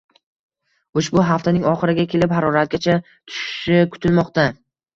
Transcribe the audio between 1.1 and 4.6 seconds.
haftaning oxiriga kelib haroratgacha tushishi kutilmoqda.